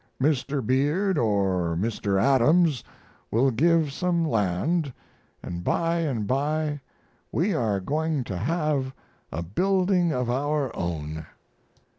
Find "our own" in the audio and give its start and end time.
10.27-11.27